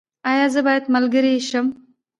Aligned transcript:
ایا 0.29 0.45
زه 0.53 0.59
باید 0.67 0.85
ملګری 0.95 1.33
شم؟ 1.49 1.65